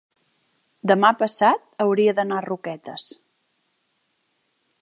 [0.91, 3.07] demà passat hauria d'anar a Roquetes.